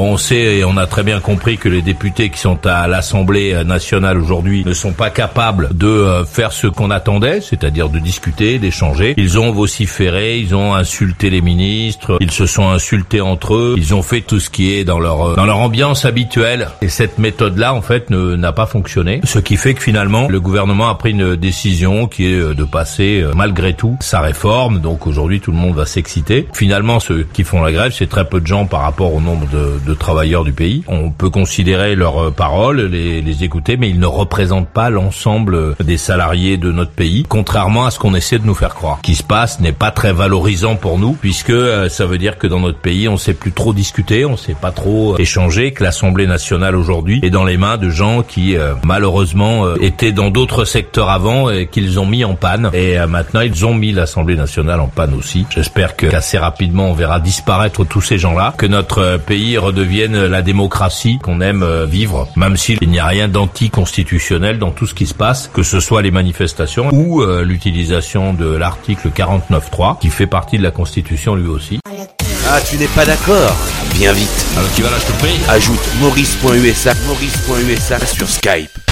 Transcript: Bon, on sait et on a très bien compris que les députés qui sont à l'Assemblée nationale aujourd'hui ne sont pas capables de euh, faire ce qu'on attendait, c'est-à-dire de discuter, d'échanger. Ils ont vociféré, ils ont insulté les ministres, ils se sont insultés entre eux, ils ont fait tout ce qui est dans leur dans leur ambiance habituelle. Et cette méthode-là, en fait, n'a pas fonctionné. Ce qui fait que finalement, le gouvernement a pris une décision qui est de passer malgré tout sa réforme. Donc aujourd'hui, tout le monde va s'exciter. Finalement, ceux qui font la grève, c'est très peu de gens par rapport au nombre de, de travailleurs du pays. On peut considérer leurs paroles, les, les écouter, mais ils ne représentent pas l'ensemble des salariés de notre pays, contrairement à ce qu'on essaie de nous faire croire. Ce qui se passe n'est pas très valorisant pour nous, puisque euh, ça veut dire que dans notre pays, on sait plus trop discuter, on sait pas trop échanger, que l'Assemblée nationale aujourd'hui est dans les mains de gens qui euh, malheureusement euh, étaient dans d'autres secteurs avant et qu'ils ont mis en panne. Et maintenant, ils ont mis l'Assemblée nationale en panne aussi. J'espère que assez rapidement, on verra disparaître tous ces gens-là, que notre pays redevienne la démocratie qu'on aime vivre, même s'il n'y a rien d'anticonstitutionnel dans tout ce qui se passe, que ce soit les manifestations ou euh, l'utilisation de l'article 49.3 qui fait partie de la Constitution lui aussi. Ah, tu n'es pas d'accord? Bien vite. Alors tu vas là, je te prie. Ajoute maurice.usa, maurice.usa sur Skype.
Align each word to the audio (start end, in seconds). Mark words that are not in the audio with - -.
Bon, 0.00 0.12
on 0.14 0.16
sait 0.16 0.56
et 0.56 0.64
on 0.64 0.78
a 0.78 0.86
très 0.86 1.02
bien 1.02 1.20
compris 1.20 1.58
que 1.58 1.68
les 1.68 1.82
députés 1.82 2.30
qui 2.30 2.38
sont 2.38 2.66
à 2.66 2.88
l'Assemblée 2.88 3.62
nationale 3.64 4.16
aujourd'hui 4.16 4.64
ne 4.64 4.72
sont 4.72 4.92
pas 4.92 5.10
capables 5.10 5.68
de 5.76 5.88
euh, 5.88 6.24
faire 6.24 6.52
ce 6.52 6.68
qu'on 6.68 6.90
attendait, 6.90 7.42
c'est-à-dire 7.42 7.90
de 7.90 7.98
discuter, 7.98 8.58
d'échanger. 8.58 9.12
Ils 9.18 9.38
ont 9.38 9.52
vociféré, 9.52 10.38
ils 10.38 10.54
ont 10.54 10.74
insulté 10.74 11.28
les 11.28 11.42
ministres, 11.42 12.16
ils 12.22 12.30
se 12.30 12.46
sont 12.46 12.66
insultés 12.70 13.20
entre 13.20 13.54
eux, 13.56 13.74
ils 13.76 13.94
ont 13.94 14.00
fait 14.00 14.22
tout 14.22 14.40
ce 14.40 14.48
qui 14.48 14.72
est 14.72 14.84
dans 14.84 15.00
leur 15.00 15.36
dans 15.36 15.44
leur 15.44 15.58
ambiance 15.58 16.06
habituelle. 16.06 16.68
Et 16.80 16.88
cette 16.88 17.18
méthode-là, 17.18 17.74
en 17.74 17.82
fait, 17.82 18.08
n'a 18.08 18.52
pas 18.52 18.64
fonctionné. 18.64 19.20
Ce 19.24 19.38
qui 19.38 19.58
fait 19.58 19.74
que 19.74 19.82
finalement, 19.82 20.28
le 20.28 20.40
gouvernement 20.40 20.88
a 20.88 20.94
pris 20.94 21.10
une 21.10 21.36
décision 21.36 22.06
qui 22.06 22.24
est 22.24 22.54
de 22.54 22.64
passer 22.64 23.22
malgré 23.36 23.74
tout 23.74 23.98
sa 24.00 24.20
réforme. 24.20 24.80
Donc 24.80 25.06
aujourd'hui, 25.06 25.40
tout 25.40 25.52
le 25.52 25.58
monde 25.58 25.74
va 25.74 25.84
s'exciter. 25.84 26.48
Finalement, 26.54 27.00
ceux 27.00 27.26
qui 27.34 27.44
font 27.44 27.62
la 27.62 27.70
grève, 27.70 27.92
c'est 27.94 28.08
très 28.08 28.24
peu 28.24 28.40
de 28.40 28.46
gens 28.46 28.64
par 28.64 28.80
rapport 28.80 29.12
au 29.12 29.20
nombre 29.20 29.46
de, 29.50 29.78
de 29.86 29.89
travailleurs 29.94 30.44
du 30.44 30.52
pays. 30.52 30.82
On 30.88 31.10
peut 31.10 31.30
considérer 31.30 31.94
leurs 31.94 32.32
paroles, 32.32 32.82
les, 32.82 33.22
les 33.22 33.44
écouter, 33.44 33.76
mais 33.76 33.88
ils 33.88 34.00
ne 34.00 34.06
représentent 34.06 34.68
pas 34.68 34.90
l'ensemble 34.90 35.76
des 35.82 35.96
salariés 35.96 36.56
de 36.56 36.72
notre 36.72 36.92
pays, 36.92 37.24
contrairement 37.28 37.86
à 37.86 37.90
ce 37.90 37.98
qu'on 37.98 38.14
essaie 38.14 38.38
de 38.38 38.46
nous 38.46 38.54
faire 38.54 38.74
croire. 38.74 38.98
Ce 38.98 39.02
qui 39.02 39.14
se 39.14 39.22
passe 39.22 39.60
n'est 39.60 39.72
pas 39.72 39.90
très 39.90 40.12
valorisant 40.12 40.76
pour 40.76 40.98
nous, 40.98 41.12
puisque 41.12 41.50
euh, 41.50 41.88
ça 41.88 42.06
veut 42.06 42.18
dire 42.18 42.38
que 42.38 42.46
dans 42.46 42.60
notre 42.60 42.78
pays, 42.78 43.08
on 43.08 43.16
sait 43.16 43.34
plus 43.34 43.52
trop 43.52 43.72
discuter, 43.72 44.24
on 44.24 44.36
sait 44.36 44.54
pas 44.54 44.70
trop 44.70 45.18
échanger, 45.18 45.72
que 45.72 45.84
l'Assemblée 45.84 46.26
nationale 46.26 46.76
aujourd'hui 46.76 47.20
est 47.22 47.30
dans 47.30 47.44
les 47.44 47.56
mains 47.56 47.76
de 47.76 47.90
gens 47.90 48.22
qui 48.22 48.56
euh, 48.56 48.74
malheureusement 48.84 49.66
euh, 49.66 49.76
étaient 49.80 50.12
dans 50.12 50.30
d'autres 50.30 50.64
secteurs 50.64 51.10
avant 51.10 51.50
et 51.50 51.66
qu'ils 51.66 51.98
ont 51.98 52.06
mis 52.06 52.24
en 52.24 52.34
panne. 52.34 52.70
Et 52.72 52.98
maintenant, 53.06 53.40
ils 53.40 53.64
ont 53.66 53.74
mis 53.74 53.92
l'Assemblée 53.92 54.36
nationale 54.36 54.80
en 54.80 54.88
panne 54.88 55.14
aussi. 55.14 55.46
J'espère 55.50 55.96
que 55.96 56.06
assez 56.14 56.38
rapidement, 56.38 56.90
on 56.90 56.94
verra 56.94 57.20
disparaître 57.20 57.84
tous 57.84 58.00
ces 58.00 58.18
gens-là, 58.18 58.54
que 58.56 58.66
notre 58.66 59.18
pays 59.18 59.58
redevienne 59.80 60.26
la 60.26 60.42
démocratie 60.42 61.18
qu'on 61.18 61.40
aime 61.40 61.66
vivre, 61.84 62.28
même 62.36 62.58
s'il 62.58 62.78
n'y 62.86 62.98
a 62.98 63.06
rien 63.06 63.28
d'anticonstitutionnel 63.28 64.58
dans 64.58 64.72
tout 64.72 64.86
ce 64.86 64.92
qui 64.92 65.06
se 65.06 65.14
passe, 65.14 65.48
que 65.48 65.62
ce 65.62 65.80
soit 65.80 66.02
les 66.02 66.10
manifestations 66.10 66.90
ou 66.92 67.22
euh, 67.22 67.42
l'utilisation 67.42 68.34
de 68.34 68.46
l'article 68.46 69.08
49.3 69.08 69.98
qui 69.98 70.10
fait 70.10 70.26
partie 70.26 70.58
de 70.58 70.62
la 70.62 70.70
Constitution 70.70 71.34
lui 71.34 71.48
aussi. 71.48 71.80
Ah, 72.46 72.60
tu 72.68 72.76
n'es 72.76 72.88
pas 72.88 73.06
d'accord? 73.06 73.56
Bien 73.94 74.12
vite. 74.12 74.46
Alors 74.56 74.70
tu 74.74 74.82
vas 74.82 74.90
là, 74.90 74.96
je 75.00 75.12
te 75.12 75.18
prie. 75.18 75.38
Ajoute 75.48 75.80
maurice.usa, 76.00 76.92
maurice.usa 77.06 77.98
sur 78.06 78.28
Skype. 78.28 78.89